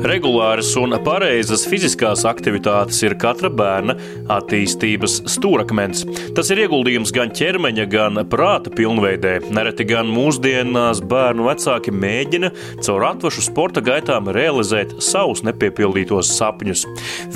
[0.00, 3.92] Regulāras un pareizas fiziskās aktivitātes ir katra bērna
[4.32, 6.06] attīstības stūrakmens.
[6.32, 9.34] Tas ir ieguldījums gan ķermeņa, gan prāta pilnveidē.
[9.52, 12.48] Nereti gan mūsdienās bērnu vecāki mēģina
[12.80, 16.86] caur atvašu sporta gaitām realizēt savus nepiepildītos sapņus.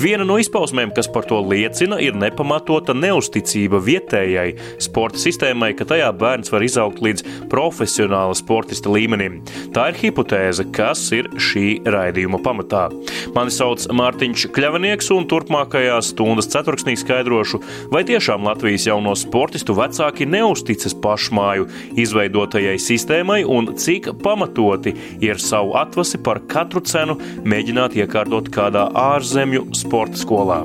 [0.01, 4.47] Viena no izpausmēm, kas par to liecina, ir nepamatota neusticība vietējai
[4.81, 9.43] sporta sistēmai, ka tajā bērns var izaugt līdz profesionāla sportista līmenim.
[9.77, 12.89] Tā ir hipotēze, kas ir šī raidījuma pamatā pamatā.
[13.35, 20.25] Mani sauc Mārtiņš Kļavinieks, un turpmākajās stundas ceturksnī skaidrošu, vai tiešām Latvijas jauno sportistu vecāki
[20.25, 21.67] neusticas pašmāju
[21.99, 29.69] izveidotajai sistēmai un cik pamatoti ir savu atvasi par katru cenu mēģināt iekārtot kādā ārzemju
[29.75, 30.63] sporta skolā.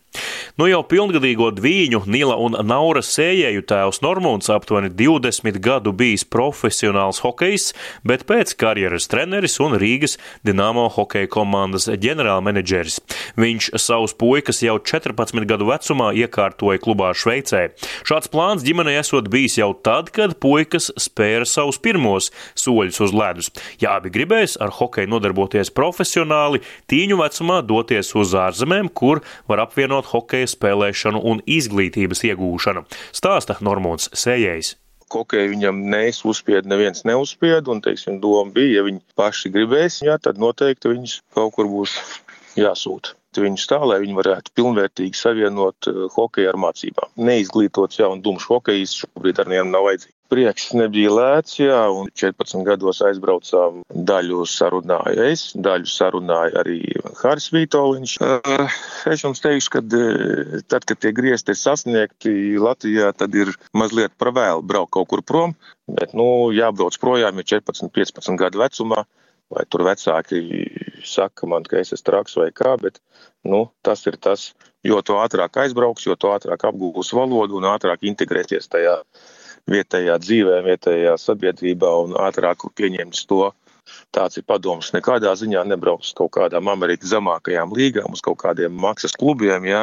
[0.56, 7.20] Nu jau pilngadīgo dvīņu Nila un Naura sējēju tēvs Normons aptuveni 20 gadu bijis profesionāls
[7.24, 7.72] hokejs,
[8.06, 10.16] bet pēc karjeras treneris un Rīgas
[10.46, 13.00] Dinamo hokeja komandas ģenerālmenedžeris.
[13.36, 17.66] Viņš savus puikas jau 14 gadu vecumā iekārtoja klubā Šveicē.
[18.06, 23.52] Šāds plāns ģimenei esot bijis jau tad, kad puikas spēra savus pirmos soļus uz ledus.
[23.82, 30.05] Ja abi gribēs ar hokeju nodarboties profesionāli, tīņu vecumā doties uz ārzemēm, kur var apvienot
[30.12, 37.78] hokeja hokeja spēlēšanu un izglītības iegūšanu, stāsta Normons Sējējs hokeju viņam neizspied, neviens neuzspied, un,
[37.78, 41.94] teiksim, doma bija, ja viņi paši gribēs, jā, tad noteikti viņus kaut kur būs
[42.58, 43.14] jāsūta.
[43.36, 47.12] Viņus tā, lai viņi varētu pilnvērtīgi savienot eh, hokeju ar mācībām.
[47.20, 50.15] Neizglītots jau un dumšs hokejs šobrīd ar viņiem nav vajadzīgs.
[50.32, 53.82] Prieks nebija lēts, jā, un 14 gados aizbraucām.
[54.10, 56.78] Daļu sarunāju es, daļu sarunāju arī
[57.20, 58.16] Haris Vitoļņš.
[58.26, 58.78] Eh,
[59.12, 64.16] es jums teikšu, ka eh, tad, kad tie griezti ir sasniegti Latvijā, tad ir mazliet
[64.18, 65.54] par vēlu braukt kaut kur prom.
[65.86, 69.06] Bet, nu, jābrauc projām, ir 14, 15 gadu vecumā.
[69.46, 70.40] Vai tur vecāki
[71.06, 72.98] saka man, ka es esmu traks vai kā, bet
[73.46, 74.48] nu, tas ir tas,
[74.82, 78.96] jo ātrāk aizbrauks, jo ātrāk apgūs valodu un ātrāk integrēties tajā
[79.70, 83.50] vietējā dzīvē, vietējā sabiedrībā un ātrāk pieņemt to.
[84.14, 84.90] Tāds ir padoms.
[84.94, 89.68] Nekādā ziņā nebrauks kaut kādām Amerikas zemākajām līgām, uz kaut kādiem maksas klubiem.
[89.68, 89.82] Jā.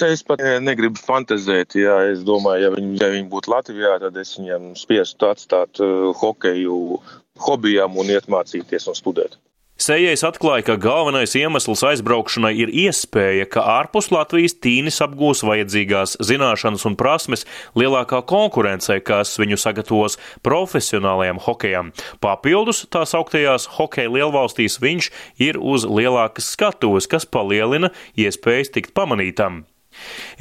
[0.00, 1.76] Te es pat negribu fantazēt.
[1.78, 2.00] Jā.
[2.10, 6.98] Es domāju, ja viņi, ja viņi būtu Latvijā, tad es viņiem spiestu atstāt uh, hokeju
[7.46, 9.38] hobijām un iet mācīties un studēt.
[9.74, 16.86] Sējais atklāja, ka galvenais iemesls aizbraukšanai ir iespēja, ka ārpus Latvijas tīnis apgūs vajadzīgās zināšanas
[16.86, 17.42] un prasmes
[17.74, 20.14] lielākā konkurencē, kas viņu sagatavos
[20.46, 21.90] profesionālajam hokejam.
[22.22, 25.10] Papildus tās augtajās hokeja lielvalstīs viņš
[25.42, 29.64] ir uz lielākas skatuves, kas palielina iespējas tikt pamanītam.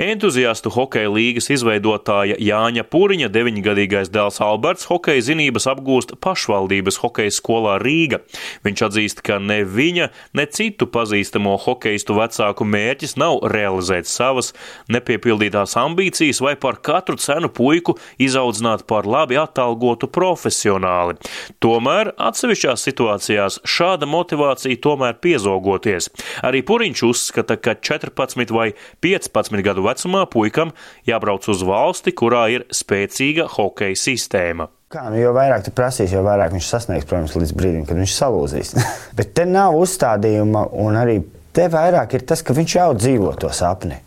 [0.02, 7.78] Entuziastu hokeja līgas izveidotāja Jāņa Pūriņa deviņgadīgais dēls Alberts hokeja zinības apgūst pašvaldības hokeja skolā
[7.82, 8.24] Rīga.
[8.66, 14.54] Viņš atzīst, ka ne viņa, ne citu pazīstamo hokeistu vecāku mērķis nav realizēt savas
[14.94, 21.20] nepiepildītās ambīcijas vai par katru cenu puiku izaudzināt par labi atalgotu profesionāli.
[21.64, 26.10] Tomēr atsevišķās situācijās šāda motivācija tomēr piezogoties.
[26.46, 28.72] Arī Puriņš uzskata, ka 14 vai
[29.04, 30.72] 15 15 gadu vecumā puikam
[31.08, 34.70] jābrauc uz valsti, kurā ir spēcīga hokeja sistēma.
[34.94, 38.16] Kā, nu, jo vairāk tu prasīsi, jo vairāk viņš sasniegs, protams, līdz brīdim, kad viņš
[38.16, 38.74] salūzīs.
[39.18, 41.20] Bet te nav uzstādījuma, un arī
[41.56, 44.00] te vairāk ir tas, ka viņš jau dzīvo to sapni.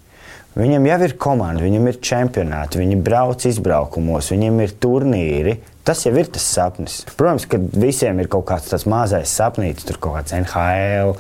[0.57, 5.59] Viņam jau ir komanda, viņam ir čempionāti, viņi brauc izbraukumos, viņam ir turnīri.
[5.87, 6.97] Tas jau ir tas sapnis.
[7.15, 11.13] Protams, ka visiem ir kaut kāds tāds mazais sapnis, tur kaut kāds NHL,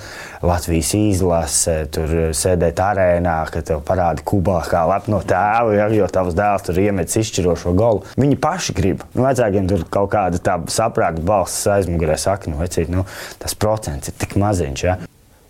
[0.42, 6.34] Latvijas izlase, tur sēdēt arēnā, ka tev parāda kubā kā lepno tēvu, ja, jo tavs
[6.34, 8.02] dēls tur iemet izšķirošo golu.
[8.18, 9.04] Viņi paši grib.
[9.14, 13.06] Nu, vecākiem tur kaut kāda tā saprāta balss aizmugurē saka, nu, vecīt, nu,
[13.38, 14.82] tas procents ir tik maziņš.
[14.88, 14.98] Ja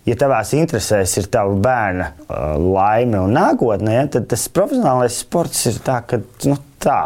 [0.07, 2.11] ja tavās interesēs ir tava bērna
[2.61, 7.01] laime un nākotnē, tad tas profesionālais sports ir tā, ka nu, tā.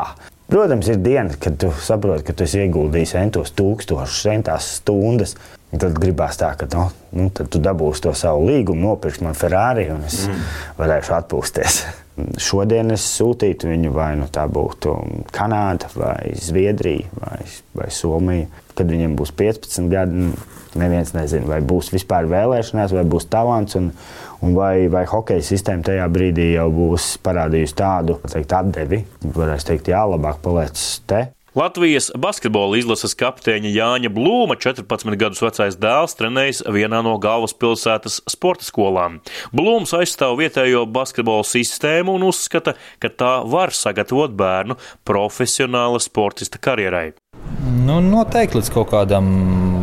[0.51, 5.37] Protams, ir diena, kad tu saproti, ka tu esi ieguldījis centos tūkstošus, centās stundas.
[5.71, 10.03] Tad gribās tā, ka nu, nu, tu dabūsi to savu līgumu, nopirksi man Ferrari un
[10.03, 10.41] es mm.
[10.81, 11.77] varēšu atpūsties.
[12.41, 14.95] Šodien es sūtītu viņu vai nu tā būtu
[15.33, 17.39] Kanāda, vai Zviedrija, vai,
[17.77, 18.49] vai Somija.
[18.77, 20.29] Kad viņiem būs 15 gadi,
[20.79, 23.75] neviens nezina, vai būs vispār vēlēšanās, vai būs talants.
[23.79, 23.91] Un,
[24.41, 29.03] un vai, vai hokeja sistēma tajā brīdī jau būs parādījusi tādu teikt, atdevi.
[29.35, 30.79] Varēs teikt, jā, labāk paliec
[31.09, 31.27] te.
[31.51, 38.63] Latvijas basketbola izlases kapteiņa Jāņa Blūma 14 gadus vecais dēls trenējas vienā no galvaspilsētas sporta
[38.63, 39.17] skolām.
[39.51, 47.09] Blūms aizstāv vietējo basketbola sistēmu un uzskata, ka tā var sagatavot bērnu profesionāla sportista karjerai.
[47.81, 49.27] Nu, noteikti līdz kaut kādam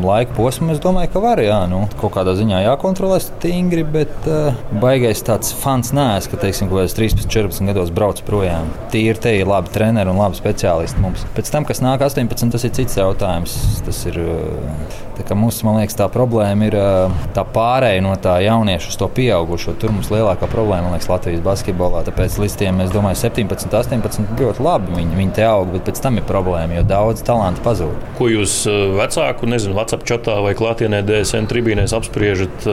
[0.04, 1.40] laika posmam, es domāju, ka var.
[1.42, 6.70] Jā, nu, kaut kādā ziņā jākontrolē stingri, bet uh, baigais tāds fans nē, ka, teiksim,
[6.70, 8.70] kaut kādos 13, 14 gados brauc projām.
[8.92, 11.24] Tīri te ir labi treneri un labi speciālisti mums.
[11.34, 13.56] Pēc tam, kas nāk 18, tas ir cits jautājums.
[13.86, 18.92] Tas ir, uh, mums, man liekas, tā problēma ir uh, tā pārēja no tā jauniešu
[18.92, 19.74] uz to pieaugušo.
[19.82, 22.04] Tur mums lielākā problēma, man liekas, Latvijas basketbolā.
[22.06, 26.04] Tāpēc līdz tiem, es domāju, 17, 18 ļoti labi viņi, viņi te aug, bet pēc
[26.04, 27.87] tam ir problēma, jo daudz talantu pazūd.
[28.18, 28.60] Ko jūs
[28.98, 32.66] vecāku, nezinu, WhatsApp čatā vai klātienē DSN tribīnēs apspriežat,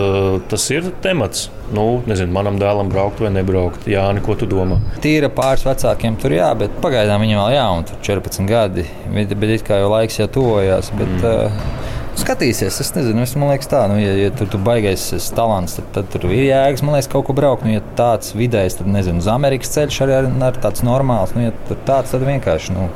[0.52, 1.50] tas ir temats.
[1.74, 3.88] Nu, nezinu, manam dēlam braukt vai nebraukt.
[3.90, 4.78] Jā, ko tu domā?
[5.02, 8.86] Tīra pāris vecākiem tur jā, bet pagaidām viņam vēl jauni, tur 14 gadi.
[9.10, 10.92] Bet, bet it kā jau laiks jau tuvojās.
[10.98, 11.26] Bet, mm.
[11.26, 11.85] uh,
[12.16, 15.04] Skatīsies, es nezinu, es domāju, tā, nu, ja, ja tur tu baigais
[15.36, 17.68] talants, tad, tad tur ir jēgas, man liekas, kaut ko braukt.
[17.68, 21.36] Nu, ja tāds vidējs, tad nezinu, uz Amerikas ceļš arī ir tāds normāls.
[21.36, 22.88] Nu, ja tāds, tad vienkārši nu,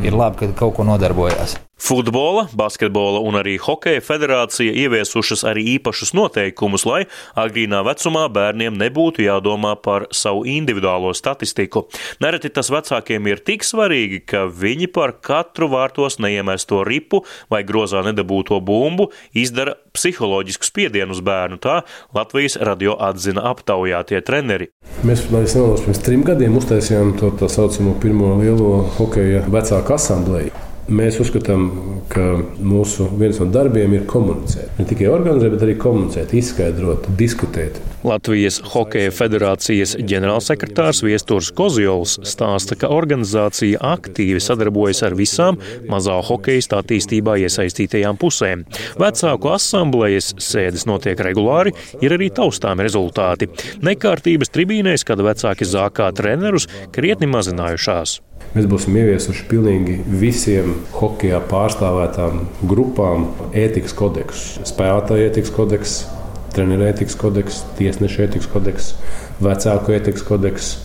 [0.00, 1.58] ir labi, ka kaut ko nodarbojās.
[1.84, 7.02] Futbola, basketbola un arī hokeja federācija ieviesušas arī īpašus noteikumus, lai
[7.36, 11.84] agrīnā vecumā bērniem nebūtu jādomā par savu individuālo statistiku.
[12.24, 17.20] Nereti tas vecākiem ir tik svarīgi, ka viņi par katru vārtos neiemesto ripu
[17.52, 21.60] vai grozā nedabūto bumbu izdara psiholoģisku spiedienu uz bērnu.
[21.60, 21.82] Tā
[22.16, 24.72] Latvijas radio atzina aptaujātie treneri.
[25.04, 30.72] Mēs, nemaldos, pirms trim gadiem uztaisījām to tā saucamo pirmo lielo hokeja vecāku asambleju.
[30.84, 31.68] Mēs uzskatām,
[32.12, 32.22] ka
[32.60, 34.74] mūsu viens no darbiem ir komunicēt.
[34.76, 37.78] Ne tikai organizēt, bet arī komunicēt, izskaidrot, diskutēt.
[38.04, 45.56] Latvijas Hokeja federācijas ģenerālsekretārs Viesturs Kozjols stāsta, ka organizācija aktīvi sadarbojas ar visām
[45.88, 48.66] mazā hokeja attīstībā iesaistītajām pusēm.
[49.00, 51.72] Vecāku asamblejas sēdes notiek regulāri,
[52.04, 53.48] ir arī taustāmi rezultāti.
[53.80, 58.18] Nekārtības tribīnēs, kad vecāki zākā trenerus, krietni mazinājušās.
[58.54, 66.12] Mēs būsim ieviesuši pilnīgi visiem hokeja pārstāvētām grupām ētikas kodeksu, spēlētāju ētikas kodeksu,
[66.54, 69.00] treneru ētikas kodeksu, tiesnešu ētikas kodeksu,
[69.42, 70.84] vecāku ētikas kodeksu.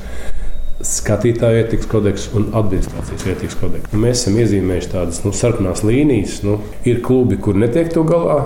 [0.90, 3.94] Skatītāju ētikas kodeks un administrācijas ētikas kodeks.
[3.94, 6.40] Mēs esam iezīmējuši tādas nu, sarkanās līnijas.
[6.48, 6.56] Nu,
[6.90, 8.40] ir klubi, kur netiek to galā,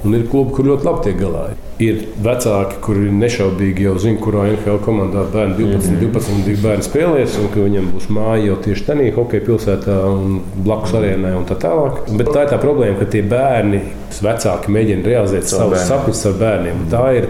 [0.00, 1.42] Un ir klubi, kur ļoti labi tiek galā.
[1.80, 6.62] Ir vecāki, kuri nešaubīgi jau zina, kurā NFL komandā bērni 12, 12 mm -hmm.
[6.62, 11.34] bērni spēlēs, un ka viņam būs māja jau tieši tādā hokeja pilsētā un blakus arēnai
[11.36, 12.00] un tā tālāk.
[12.16, 13.80] Bet tā ir tā problēma, ka tie bērni,
[14.22, 16.82] vecāki mēģina realizēt savus sapņus saviem bērniem.
[16.90, 17.28] Tā ir,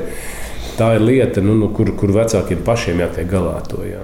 [0.79, 3.83] tā ir lieta, nu, nu, kur, kur vecākiem pašiem jātiek galā ar to.
[3.85, 4.03] Jā.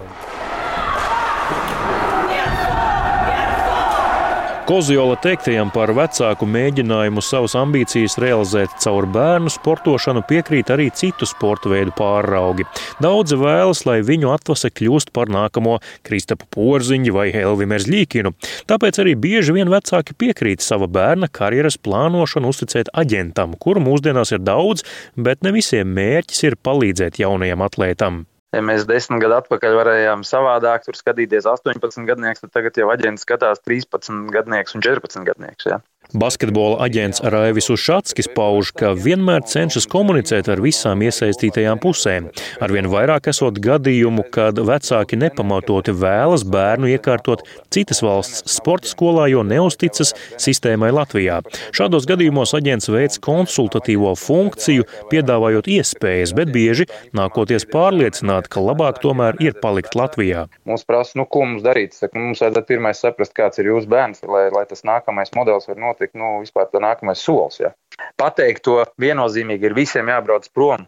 [4.67, 11.71] Kozjola teiktajam par vecāku mēģinājumu savas ambīcijas realizēt caur bērnu sportošanu piekrīt arī citu sporta
[11.71, 12.67] veidu pāraugi.
[12.99, 18.35] Daudzi vēlas, lai viņu atvase kļūst par nākamo Kristapu Porziņu vai Helvi Merzļīkinu.
[18.67, 24.43] Tāpēc arī bieži vien vecāki piekrīt sava bērna karjeras plānošanu uzticēt aģentam, kuru mūsdienās ir
[24.43, 24.83] daudz,
[25.15, 28.25] bet ne visiem mērķis ir palīdzēt jaunajam atlētam.
[28.55, 33.62] Ja mēs desmit gadu atpakaļ varējām savādāk skatīties 18 gadnieks, tad tagad jau aģents skatās
[33.67, 35.67] 13 gadnieks un 14 gadnieks.
[35.67, 35.81] Ja?
[36.15, 42.29] Basketbola aģents Raivis Ušatskis pauž, ka vienmēr cenšas komunicēt ar visām iesaistītajām pusēm.
[42.63, 47.43] Arvien vairāk esot gadījumu, kad vecāki nepamatoti vēlas bērnu iekārtot
[47.75, 51.41] citas valsts sporta skolā, jo neusticas sistēmai Latvijā.
[51.77, 56.87] Šādos gadījumos aģents veids konsultatīvo funkciju, piedāvājot iespējas, bet bieži
[57.19, 60.47] nākoties pārliecināt, ka labāk tomēr ir palikt Latvijā.
[60.71, 61.99] Mums prasa, nu, ko mums darīt?
[61.99, 65.81] Saka, mums vajadzētu pirmais saprast, kāds ir jūsu bērns, lai, lai tas nākamais modelis var
[65.81, 67.62] notikt, nu, vispār tā nākamais solis.
[67.62, 67.73] Ja.
[68.21, 70.87] Pateikt to viennozīmīgi ir visiem jābrauc prom.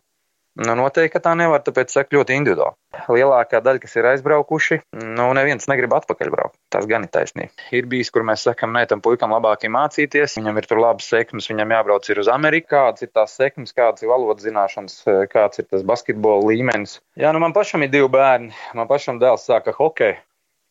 [0.58, 2.74] Nu, noteikti, tā nevar, tāpēc saka ļoti individuāli.
[3.14, 6.56] Lielākā daļa, kas ir aizbraukuši, nu, neviens negrib atpakaļ braukt.
[6.74, 7.54] Tas gan ir taisnība.
[7.78, 11.06] Ir bijis, kur mēs sakam, nē, tam puikam labāk ir mācīties, viņam ir tur labas
[11.12, 15.68] sekmes, viņam jābrauc uz Ameriku, kādas ir tās sekmes, kādas ir valodas zināšanas, kāds ir
[15.70, 16.98] tas basketbola līmenis.
[17.14, 18.50] Jā, nu man pašam ir divi bērni.
[18.74, 20.18] Man pašam dēls sāka hokeju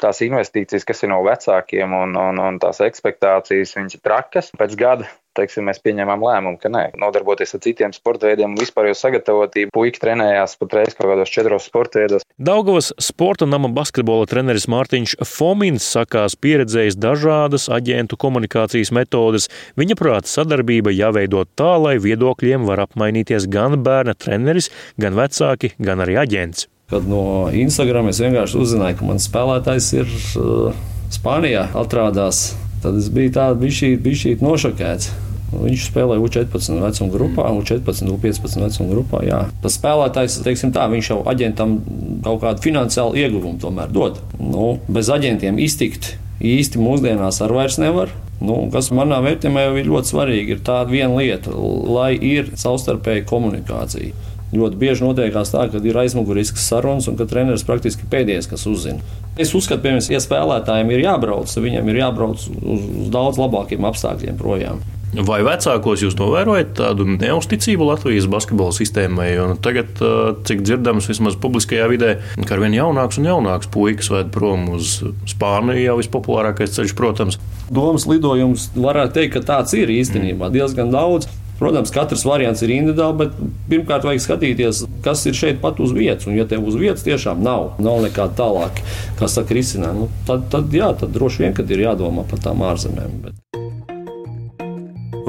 [0.02, 4.52] tās investīcijas, kas ir no vecākiem un, un, un tās expectācijas, viņas ir trakas.
[4.58, 8.90] Pēc gada teiksim, mēs pieņēmām lēmumu, ka nē, nodarboties ar citiem sporta veidiem un vispār
[8.90, 9.74] jau sagatavotību.
[9.76, 12.26] Puika trenējās patreiz kaut kādos četros sporta veidos.
[12.38, 19.50] Daugavas sporta nama basketbola treneris Mārtiņš Fomins sakās pieredzējis dažādas aģentu komunikācijas metodes.
[19.80, 26.06] Viņa prāta sadarbība jāveido tā, lai viedokļiem var apmainīties gan bērna treneris, gan vecāki, gan
[26.06, 26.70] arī aģents.
[26.88, 30.78] Kad no Instagram es vienkārši uzzināju, ka mans spēlētājs ir uh,
[31.12, 35.10] Spānijā, atrādās, tad es biju tāds bišķīt nošokēts.
[35.52, 39.20] Viņš spēlēja U14 vecuma grupā, U14, U15 vecuma grupā.
[39.28, 39.40] Jā.
[39.66, 41.76] Tas spēlētājs, teiksim tā, viņš jau aģentam
[42.24, 44.24] kaut kādu finansiālu ieguvumu tomēr dod.
[44.40, 48.16] Nu, bez aģentiem iztikt īsti mūsdienās ar vairs nevar.
[48.40, 53.28] Nu, kas manā vērtējumā jau ir ļoti svarīgi, ir tāda viena lieta, lai ir savstarpēja
[53.28, 54.16] komunikācija.
[54.56, 59.04] Ļoti bieži notiekās tā, ka ir aizmugurisks sarunas un ka treneris praktiski pēdējais, kas uzzina.
[59.36, 63.90] Es uzskatu, ka, ja spēlētājiem ir jābrauc, tad viņiem ir jābrauc uz, uz daudz labākiem
[63.90, 64.86] apstākļiem projām.
[65.16, 69.30] Vai vecākos jūs novērojat tādu neusticību Latvijas basketbola sistēmai?
[69.40, 70.02] Un tagad,
[70.46, 72.12] cik dzirdams, vismaz publiskajā vidē,
[72.44, 74.98] ka ar vien jaunāks un jaunāks puikas ved prom uz
[75.32, 77.40] Spāniju, jau vispopulārākais ceļš, protams.
[77.72, 81.32] Domas lidojums varētu teikt, ka tāds ir īstenībā diezgan daudz.
[81.58, 83.38] Protams, katrs variants ir individuāls, bet
[83.72, 86.28] pirmkārt vajag skatīties, kas ir šeit pat uz vietas.
[86.30, 88.86] Un, ja tev uz vietas tiešām nav, nav nekāda tālāka,
[89.18, 93.20] kas saka, risinājuma, nu, tad, tad, jā, tad droši vien ir jādomā par tām ārzemēm.
[93.26, 93.37] Bet...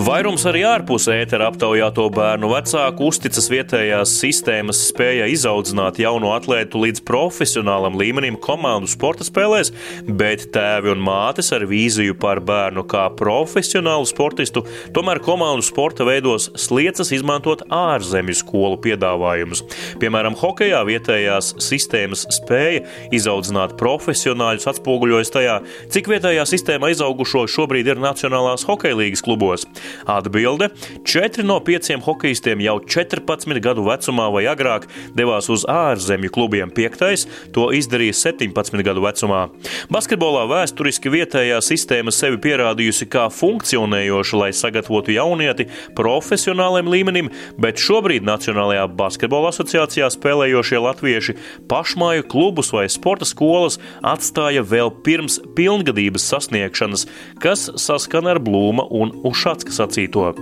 [0.08, 7.02] Vairums arī ārpus ētera aptaujāto bērnu vecāku uzticas vietējās sistēmas spējai izaudzināt jauno atlētu līdz
[7.04, 9.68] profesionālam līmenim komandu sporta spēlēs,
[10.08, 14.62] bet tēvi un mātes ar vīziju par bērnu kā profesionālu sportistu
[14.96, 19.66] tomēr komandu sporta veidos sliecas izmantot ārzemju skolu piedāvājumus.
[20.00, 25.60] Piemēram, hokejā vietējās sistēmas spēja izaudzināt profesionāļus atspoguļojas tajā,
[25.92, 29.68] cik vietējā sistēma izaugušo šobrīd ir Nacionālās hokeja līgas klubos.
[30.06, 30.70] Atbilde-
[31.04, 36.70] 4 no 5 hokeistiem jau 14 gadu vecumā vai agrāk devās uz ārzemju klubiem.
[36.70, 39.48] Piektais to izdarīja 17 gadu vecumā.
[39.90, 48.26] Basketbolā vēsturiski vietējā sistēma sevi pierādījusi kā funkcionējoša, lai sagatavotu jaunieti profesionāliem līmenim, bet šobrīd
[48.28, 51.36] Nacionālajā basketbola asociācijā spēlējošie latvieši
[51.70, 57.06] pašmāju klubus vai sporta skolas atstāja vēl pirms pilngadības sasniegšanas,
[57.42, 60.32] kas saskana ar Blūma un Ušatskas sacīto.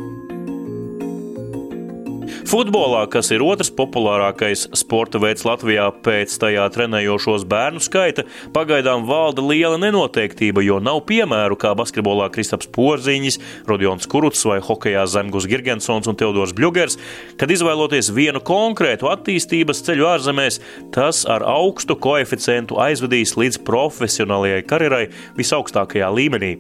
[2.47, 8.23] Futbolā, kas ir otrs populārākais sporta veids Latvijā pēc tajā trenējošos bērnu skaita,
[8.55, 15.03] pagaidām valda liela nenoteiktība, jo nav piemēru kā basketbolā Kristaps Porziņš, Rodions Kuruts vai hokejā
[15.11, 17.01] Zemgus Girgensons un Teodors Bļugers,
[17.41, 20.61] kad izvēloties vienu konkrētu attīstības ceļu ārzemēs,
[20.95, 26.55] tas ar augstu koeficientu aizvedīs līdz profesionālajai karjerai visaugstākajā līmenī.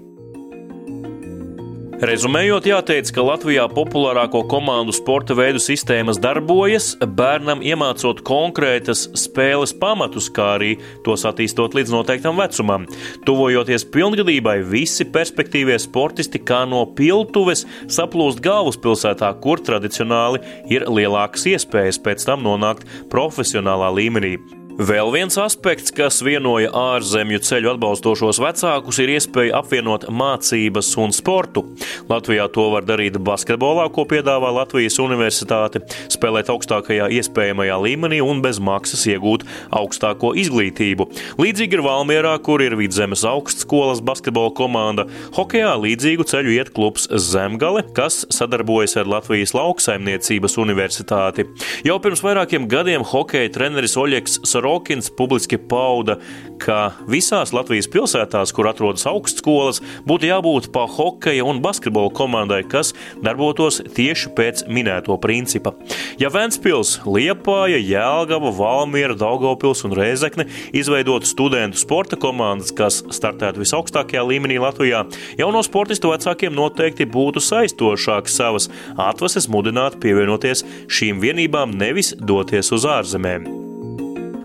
[1.97, 10.27] Rezumējot, jāteic, ka Latvijā populārāko komandu sporta veidu sistēmas darbojas, bērnam iemācot konkrētas spēles pamatus,
[10.29, 10.75] kā arī
[11.07, 12.85] tos attīstot līdz noteiktam vecumam.
[13.25, 22.03] Tuvojoties pilngadībai, visi perspektīvie sportisti kā no piltuves saplūst galvaspilsētā, kur tradicionāli ir lielākas iespējas
[22.05, 24.37] pēc tam nonākt profesionālā līmenī.
[24.77, 31.63] Vēl viens aspekts, kas vienoja ārzemju ceļu atbalstošos vecākus, ir iespēja apvienot mācības un sportu.
[32.11, 35.81] Latvijā to var darīt basketbolā, ko piedāvā Latvijas Universitāte,
[36.13, 41.09] spēlēt augstākajā iespējamajā līmenī un bez maksas iegūt augstāko izglītību.
[41.41, 45.09] Līdzīgi ir Valmierā, kur ir vidzemes augstskolas basketbola komanda,
[45.41, 51.49] hokejā līdzīgu ceļu iet klubs Zemgale, kas sadarbojas ar Latvijas lauksaimniecības universitāti.
[51.89, 56.19] Jau pirms vairākiem gadiem hokeja treneris Oļeks Saro Rokins publiski pauda,
[56.63, 62.93] ka visās Latvijas pilsētās, kur atrodas augstskolas, būtu jābūt pa hokeja un basketbola komandai, kas
[63.25, 65.75] darbotos tieši pēc minēto principa.
[66.21, 74.25] Ja Ventspils, Liepāja, Jēlgava, Valmiera, Daugopils un Rēzekne izveidotu studentu sporta komandas, kas startētu visaugstākajā
[74.27, 75.05] līmenī Latvijā,
[75.39, 82.89] jauno sportistu vecākiem noteikti būtu saistošāk savas atvases mudināt pievienoties šīm vienībām, nevis doties uz
[82.97, 83.66] ārzemēm.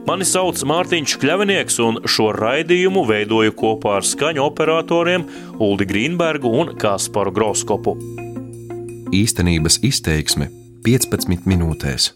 [0.02, 5.28] Mani sauc Mārtiņš Kļavinieks, un šo raidījumu veidoju kopā ar skaņu operatoriem
[5.62, 7.94] Uldi Grīnbergu un Kasparu Groskopu.
[9.14, 10.50] Īstenības izteiksme
[10.88, 12.10] 15 minūtēs.